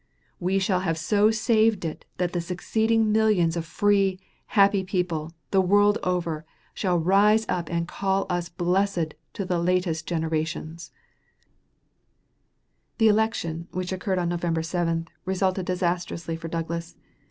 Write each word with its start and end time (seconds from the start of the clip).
We 0.39 0.57
shall 0.57 0.79
have 0.79 0.97
so 0.97 1.29
saved 1.29 1.85
it 1.85 2.05
that 2.17 2.33
the 2.33 2.41
succeeding 2.41 3.11
millions 3.11 3.55
of 3.55 3.67
free, 3.67 4.19
happy 4.47 4.83
people, 4.83 5.31
the 5.51 5.61
world 5.61 5.99
over, 6.01 6.43
shall 6.73 6.97
rise 6.97 7.45
up 7.47 7.69
and 7.69 7.87
call 7.87 8.25
us 8.27 8.49
blessed 8.49 9.13
to 9.33 9.45
the 9.45 9.59
latest 9.59 10.07
generations. 10.07 10.89
[Sidenote: 12.97 13.17
1864.] 13.75 13.77
The 13.77 13.77
election 13.77 13.77
which, 13.77 13.91
occurred 13.91 14.17
on 14.17 14.29
November 14.29 14.63
7 14.63 15.07
resulted 15.23 15.67
disastrously 15.67 16.35
for 16.35 16.47
Douglas. 16.47 16.95